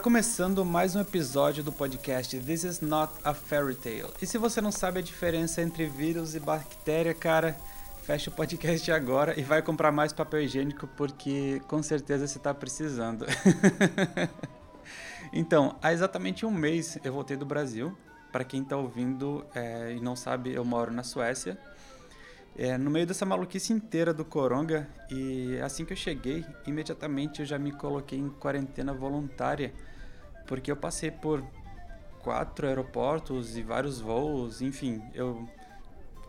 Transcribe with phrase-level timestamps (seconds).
[0.00, 4.10] começando mais um episódio do podcast This is Not a Fairy Tale.
[4.22, 7.54] E se você não sabe a diferença entre vírus e bactéria, cara,
[8.02, 12.54] fecha o podcast agora e vai comprar mais papel higiênico porque com certeza você está
[12.54, 13.26] precisando.
[15.34, 17.94] então, há exatamente um mês eu voltei do Brasil.
[18.32, 21.58] Para quem está ouvindo é, e não sabe, eu moro na Suécia.
[22.56, 27.46] É, no meio dessa maluquice inteira do coronga e assim que eu cheguei, imediatamente eu
[27.46, 29.72] já me coloquei em quarentena voluntária,
[30.46, 31.44] porque eu passei por
[32.22, 35.48] quatro aeroportos e vários voos, enfim, eu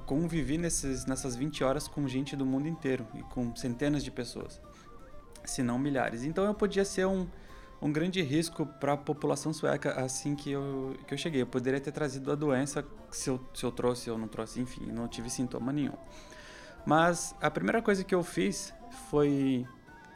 [0.06, 4.62] convivi nesses, nessas 20 horas com gente do mundo inteiro e com centenas de pessoas,
[5.46, 6.24] se não milhares.
[6.24, 7.28] Então eu podia ser um,
[7.82, 11.42] um grande risco para a população sueca assim que eu, que eu cheguei.
[11.42, 14.86] Eu poderia ter trazido a doença se eu, se eu trouxe ou não trouxe, enfim,
[14.92, 15.98] não tive sintoma nenhum.
[16.86, 18.74] Mas a primeira coisa que eu fiz
[19.10, 19.66] foi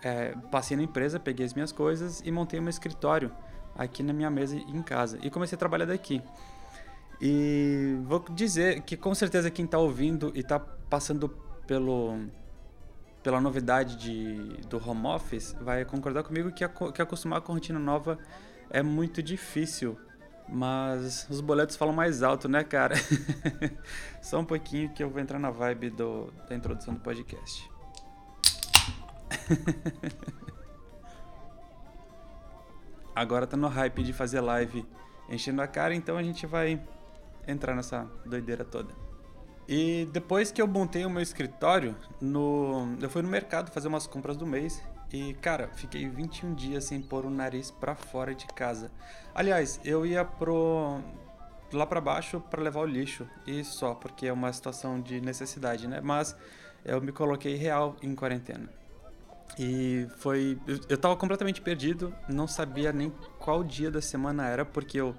[0.04, 3.32] é, passei na empresa, peguei as minhas coisas e montei um escritório
[3.76, 6.22] aqui na minha mesa em casa e comecei a trabalhar daqui.
[7.22, 11.30] E vou dizer que com certeza quem está ouvindo e está passando
[11.66, 12.20] pelo
[13.24, 14.36] pela novidade de,
[14.68, 18.20] do home office, vai concordar comigo que, que acostumar com a rotina nova
[18.70, 19.98] é muito difícil.
[20.48, 22.94] Mas os boletos falam mais alto, né, cara?
[24.22, 27.68] Só um pouquinho que eu vou entrar na vibe do, da introdução do podcast.
[33.16, 34.86] Agora tá no hype de fazer live
[35.30, 36.82] enchendo a cara, então a gente vai
[37.48, 38.94] entrar nessa doideira toda.
[39.68, 42.96] E depois que eu montei o meu escritório, no...
[43.02, 47.02] eu fui no mercado fazer umas compras do mês e, cara, fiquei 21 dias sem
[47.02, 48.92] pôr o nariz para fora de casa.
[49.34, 51.00] Aliás, eu ia pro
[51.74, 55.88] lá para baixo para levar o lixo e só, porque é uma situação de necessidade,
[55.88, 56.00] né?
[56.02, 56.36] Mas
[56.84, 58.70] eu me coloquei real em quarentena.
[59.58, 65.00] E foi eu, tava completamente perdido, não sabia nem qual dia da semana era, porque
[65.00, 65.16] eu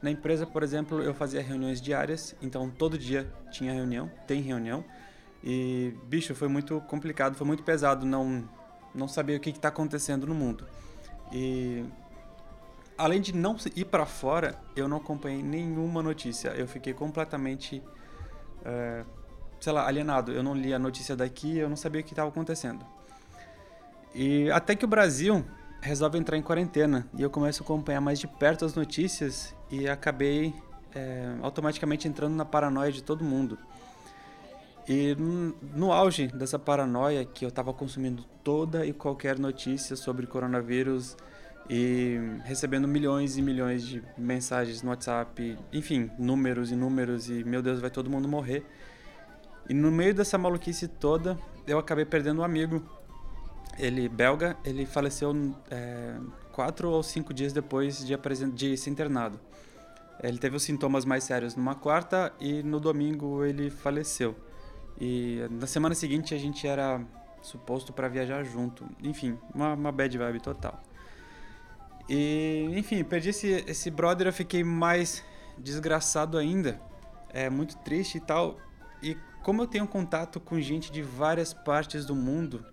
[0.00, 4.84] na empresa, por exemplo, eu fazia reuniões diárias, então todo dia tinha reunião, tem reunião.
[5.42, 8.48] E, bicho, foi muito complicado, foi muito pesado não,
[8.94, 10.64] não saber o que está acontecendo no mundo.
[11.32, 11.84] E,
[12.96, 16.50] além de não ir para fora, eu não acompanhei nenhuma notícia.
[16.50, 17.82] Eu fiquei completamente,
[18.64, 19.04] é,
[19.60, 20.30] sei lá, alienado.
[20.30, 22.84] Eu não li a notícia daqui, eu não sabia o que estava acontecendo.
[24.20, 25.44] E até que o Brasil
[25.80, 29.88] resolve entrar em quarentena e eu começo a acompanhar mais de perto as notícias e
[29.88, 30.52] acabei
[30.92, 33.56] é, automaticamente entrando na paranoia de todo mundo.
[34.88, 35.14] E
[35.72, 41.16] no auge dessa paranoia que eu estava consumindo toda e qualquer notícia sobre coronavírus
[41.70, 47.62] e recebendo milhões e milhões de mensagens no WhatsApp, enfim, números e números e meu
[47.62, 48.66] Deus, vai todo mundo morrer.
[49.68, 52.97] E no meio dessa maluquice toda, eu acabei perdendo um amigo
[53.78, 55.32] ele belga, ele faleceu
[55.70, 56.16] é,
[56.52, 58.16] quatro ou cinco dias depois de,
[58.52, 59.38] de ser internado.
[60.22, 64.34] Ele teve os sintomas mais sérios numa quarta e no domingo ele faleceu.
[65.00, 67.00] E na semana seguinte a gente era
[67.40, 68.84] suposto para viajar junto.
[69.02, 70.82] Enfim, uma, uma bad vibe total.
[72.08, 75.22] E, enfim, perdi esse, esse brother, eu fiquei mais
[75.56, 76.80] desgraçado ainda.
[77.28, 78.58] É muito triste e tal.
[79.00, 82.64] E como eu tenho contato com gente de várias partes do mundo,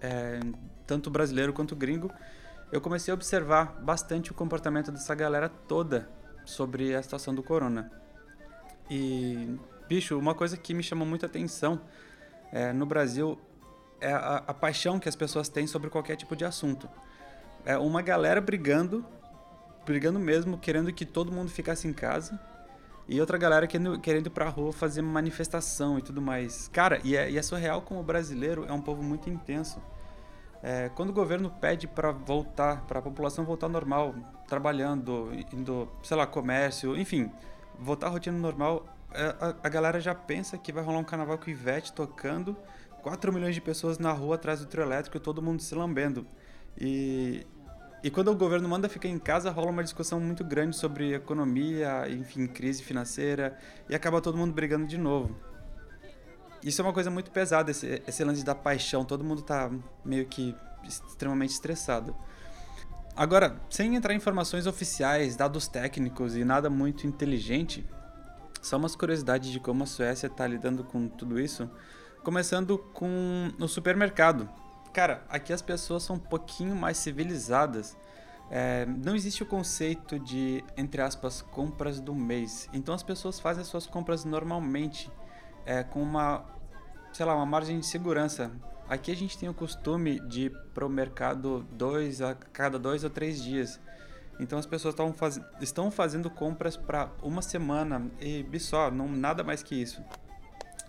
[0.00, 0.40] é,
[0.86, 2.10] tanto brasileiro quanto gringo,
[2.72, 6.08] eu comecei a observar bastante o comportamento dessa galera toda
[6.44, 7.90] sobre a situação do corona.
[8.88, 9.56] E,
[9.88, 11.80] bicho, uma coisa que me chamou muita atenção
[12.52, 13.38] é, no Brasil
[14.00, 16.88] é a, a, paixão que as pessoas têm sobre qualquer tipo de assunto.
[17.64, 19.04] É uma galera brigando,
[19.84, 22.40] brigando mesmo, querendo que todo mundo ficasse em casa,
[23.10, 26.68] e outra galera querendo, querendo ir pra rua fazer manifestação e tudo mais.
[26.68, 29.82] Cara, e é, e é surreal como o brasileiro é um povo muito intenso.
[30.62, 34.14] É, quando o governo pede para voltar, para a população voltar normal,
[34.46, 37.32] trabalhando, indo, sei lá, comércio, enfim,
[37.76, 41.36] voltar à rotina normal, é, a, a, galera já pensa que vai rolar um carnaval
[41.36, 42.56] com Ivete tocando,
[43.02, 46.24] 4 milhões de pessoas na rua atrás do trio elétrico todo mundo se lambendo.
[46.78, 47.44] E,
[48.02, 52.08] e quando o governo manda ficar em casa, rola uma discussão muito grande sobre economia,
[52.08, 53.58] enfim, crise financeira,
[53.88, 55.36] e acaba todo mundo brigando de novo.
[56.62, 59.70] Isso é uma coisa muito pesada, esse, esse lance da paixão, todo mundo tá
[60.04, 62.16] meio que extremamente estressado.
[63.14, 67.86] Agora, sem entrar em informações oficiais, dados técnicos e nada muito inteligente,
[68.62, 71.68] só umas curiosidades de como a Suécia está lidando com tudo isso.
[72.22, 74.48] Começando com o supermercado.
[74.92, 77.96] Cara, aqui as pessoas são um pouquinho mais civilizadas.
[78.50, 82.68] É, não existe o conceito de, entre aspas, compras do mês.
[82.72, 85.10] Então as pessoas fazem as suas compras normalmente,
[85.64, 86.44] é, com uma,
[87.12, 88.50] sei lá, uma margem de segurança.
[88.88, 93.04] Aqui a gente tem o costume de ir para o mercado dois, a cada dois
[93.04, 93.78] ou três dias.
[94.40, 95.40] Então as pessoas faz...
[95.60, 100.02] estão fazendo compras para uma semana e só, não nada mais que isso.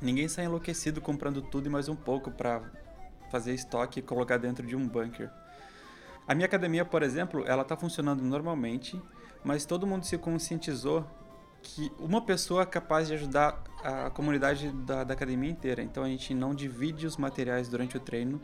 [0.02, 2.64] Ninguém sai enlouquecido comprando tudo e mais um pouco para
[3.32, 5.30] fazer estoque e colocar dentro de um bunker.
[6.28, 9.02] A minha academia, por exemplo, ela está funcionando normalmente,
[9.44, 11.06] mas todo mundo se conscientizou
[11.64, 15.82] que uma pessoa é capaz de ajudar a comunidade da, da academia inteira.
[15.82, 18.42] Então a gente não divide os materiais durante o treino,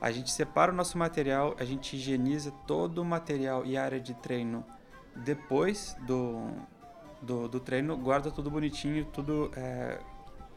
[0.00, 4.14] a gente separa o nosso material, a gente higieniza todo o material e área de
[4.14, 4.64] treino
[5.14, 6.48] depois do,
[7.20, 9.98] do, do treino, guarda tudo bonitinho, tudo é,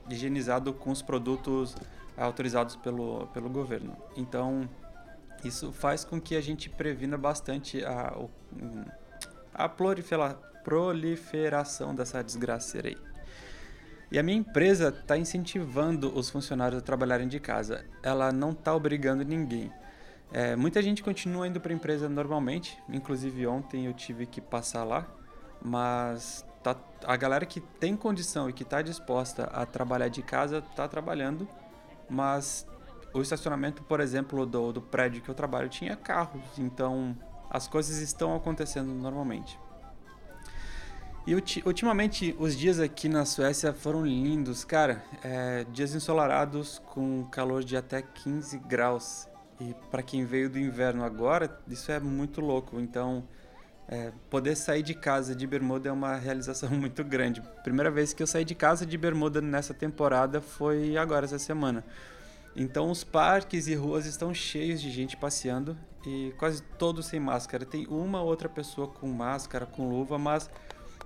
[0.09, 1.75] higienizado com os produtos
[2.17, 3.95] autorizados pelo, pelo governo.
[4.15, 4.69] Então,
[5.43, 8.15] isso faz com que a gente previna bastante a,
[9.53, 9.69] a
[10.63, 12.97] proliferação dessa desgraceira aí.
[14.11, 17.83] E a minha empresa está incentivando os funcionários a trabalharem de casa.
[18.03, 19.73] Ela não está obrigando ninguém.
[20.31, 22.77] É, muita gente continua indo para a empresa normalmente.
[22.87, 25.07] Inclusive ontem eu tive que passar lá.
[25.59, 26.75] Mas tá,
[27.05, 31.47] a galera que tem condição e que está disposta a trabalhar de casa está trabalhando.
[32.13, 32.67] Mas
[33.11, 36.43] o estacionamento, por exemplo, do, do prédio que eu trabalho tinha carros.
[36.59, 37.17] Então
[37.49, 39.59] as coisas estão acontecendo normalmente.
[41.25, 41.33] E
[41.65, 45.03] ultimamente os dias aqui na Suécia foram lindos, cara.
[45.23, 49.27] É, dias ensolarados com calor de até 15 graus.
[49.59, 52.79] E para quem veio do inverno agora, isso é muito louco.
[52.79, 53.23] Então,
[53.87, 57.41] é, poder sair de casa de bermuda é uma realização muito grande.
[57.63, 61.83] Primeira vez que eu saí de casa de bermuda nessa temporada foi agora, essa semana.
[62.55, 67.65] Então, os parques e ruas estão cheios de gente passeando e quase todos sem máscara.
[67.65, 70.49] Tem uma outra pessoa com máscara, com luva, mas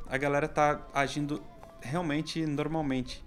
[0.07, 1.41] a galera tá agindo
[1.81, 3.23] realmente normalmente.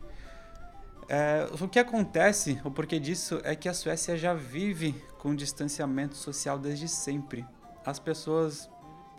[1.08, 6.16] É, o que acontece, o porquê disso, é que a Suécia já vive com distanciamento
[6.16, 7.44] social desde sempre.
[7.84, 8.70] As pessoas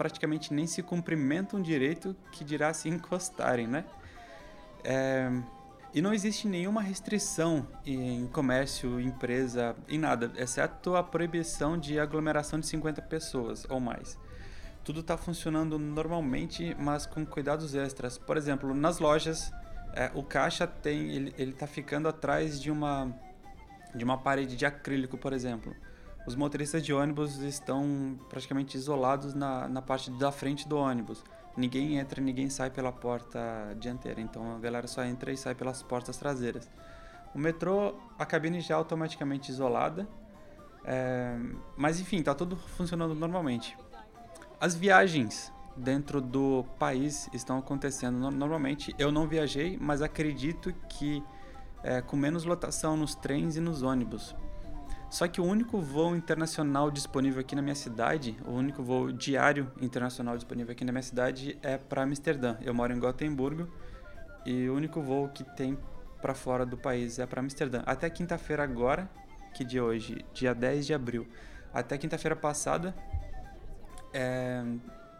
[0.02, 3.86] praticamente nem se cumprimentam direito, que dirá se encostarem, né?
[4.84, 5.30] É,
[5.94, 12.60] e não existe nenhuma restrição em comércio, empresa, em nada, exceto a proibição de aglomeração
[12.60, 14.18] de 50 pessoas ou mais
[14.84, 18.18] tudo está funcionando normalmente, mas com cuidados extras.
[18.18, 19.54] Por exemplo, nas lojas,
[19.94, 23.14] é, o caixa tem, ele, ele tá ficando atrás de uma
[23.94, 25.76] de uma parede de acrílico, por exemplo.
[26.26, 31.24] Os motoristas de ônibus estão praticamente isolados na, na parte da frente do ônibus.
[31.58, 33.40] Ninguém entra, ninguém sai pela porta
[33.80, 36.70] dianteira, então a galera só entra e sai pelas portas traseiras.
[37.34, 40.08] O metrô, a cabine já é automaticamente isolada,
[40.86, 41.38] é,
[41.76, 43.78] mas enfim, está tudo funcionando normalmente.
[44.60, 48.94] As viagens dentro do país estão acontecendo normalmente.
[48.98, 51.24] Eu não viajei, mas acredito que
[51.84, 54.36] é, com menos lotação nos trens e nos ônibus.
[55.12, 59.70] Só que o único voo internacional disponível aqui na minha cidade, o único voo diário
[59.82, 62.56] internacional disponível aqui na minha cidade é para Amsterdã.
[62.62, 63.68] Eu moro em Gotemburgo
[64.46, 65.78] e o único voo que tem
[66.22, 67.84] para fora do país é para Amsterdã.
[67.86, 69.10] Até quinta-feira agora,
[69.54, 70.26] que dia hoje?
[70.34, 71.28] Dia 10 de abril.
[71.74, 72.96] Até quinta-feira passada
[74.14, 74.64] é,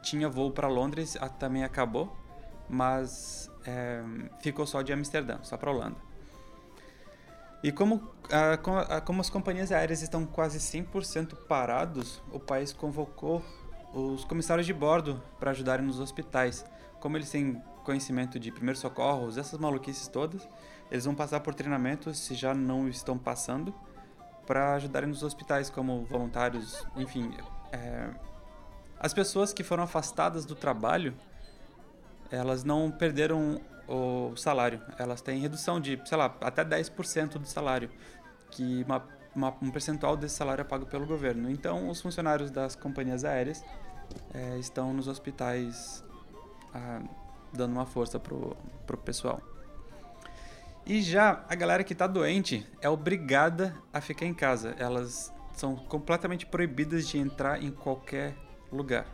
[0.02, 2.16] tinha voo para Londres, também acabou,
[2.70, 4.02] mas é,
[4.40, 6.11] ficou só de Amsterdã, só para Holanda.
[7.64, 8.12] E como,
[9.06, 13.44] como as companhias aéreas estão quase 100% parados, o país convocou
[13.94, 16.66] os comissários de bordo para ajudarem nos hospitais.
[17.00, 20.48] Como eles têm conhecimento de primeiros socorros, essas maluquices todas,
[20.90, 23.74] eles vão passar por treinamento, se já não estão passando,
[24.46, 27.32] para ajudarem nos hospitais como voluntários, enfim,
[27.72, 28.10] é,
[29.00, 31.14] as pessoas que foram afastadas do trabalho,
[32.30, 33.62] elas não perderam
[33.92, 34.82] o salário.
[34.98, 37.90] Elas têm redução de, sei lá, até 10% do salário,
[38.50, 41.50] que uma, uma, um percentual desse salário é pago pelo governo.
[41.50, 43.64] Então, os funcionários das companhias aéreas
[44.34, 46.04] é, estão nos hospitais
[46.74, 47.02] ah,
[47.52, 48.56] dando uma força pro,
[48.88, 49.42] pro pessoal.
[50.86, 54.76] E já a galera que está doente é obrigada a ficar em casa.
[54.80, 58.36] Elas são completamente proibidas de entrar em qualquer
[58.72, 59.06] lugar.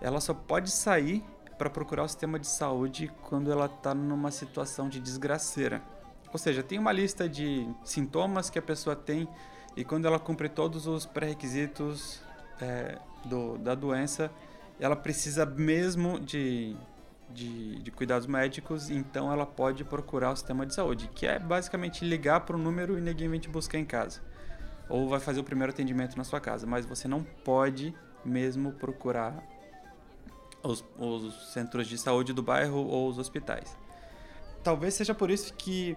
[0.00, 1.24] Ela só pode sair
[1.58, 5.82] para procurar o sistema de saúde quando ela está numa situação de desgraceira.
[6.32, 9.28] Ou seja, tem uma lista de sintomas que a pessoa tem
[9.76, 12.20] e quando ela cumpre todos os pré-requisitos
[12.60, 12.98] é,
[13.60, 14.30] da doença,
[14.80, 16.76] ela precisa mesmo de,
[17.30, 22.04] de, de, cuidados médicos, então ela pode procurar o sistema de saúde, que é basicamente
[22.04, 24.20] ligar para o número e ninguém vem te buscar em casa.
[24.88, 29.42] Ou vai fazer o primeiro atendimento na sua casa, mas você não pode mesmo procurar
[30.62, 33.76] os, os centros de saúde do bairro ou os hospitais.
[34.62, 35.96] Talvez seja por isso que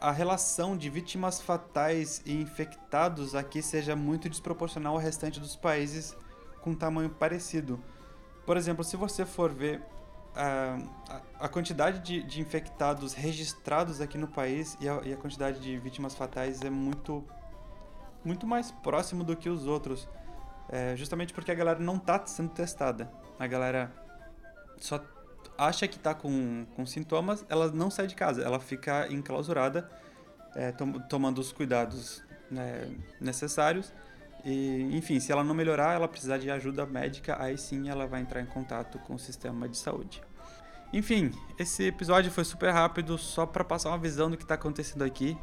[0.00, 6.16] a relação de vítimas fatais e infectados aqui seja muito desproporcional ao restante dos países
[6.60, 7.82] com tamanho parecido.
[8.46, 9.82] Por exemplo, se você for ver
[10.34, 10.78] a,
[11.40, 15.76] a quantidade de, de, infectados registrados aqui no país e a, e a, quantidade de
[15.78, 17.24] vítimas fatais é muito,
[18.24, 20.08] muito mais próximo do que os outros.
[20.68, 23.10] É, justamente porque a galera não está sendo testada.
[23.38, 23.92] A galera
[24.78, 25.00] só
[25.56, 29.88] acha que está com, com sintomas, ela não sai de casa, ela fica enclausurada,
[30.54, 32.88] é, tom, tomando os cuidados né,
[33.20, 33.92] necessários.
[34.44, 38.20] E, enfim, se ela não melhorar, ela precisar de ajuda médica, aí sim ela vai
[38.20, 40.22] entrar em contato com o sistema de saúde.
[40.92, 45.02] Enfim, esse episódio foi super rápido, só para passar uma visão do que está acontecendo
[45.02, 45.36] aqui,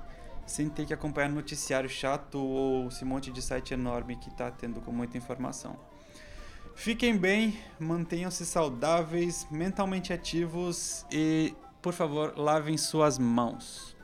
[0.46, 4.82] sem ter que acompanhar noticiário chato ou esse monte de site enorme que está tendo
[4.82, 5.78] com muita informação.
[6.76, 13.95] Fiquem bem, mantenham-se saudáveis, mentalmente ativos e, por favor, lavem suas mãos.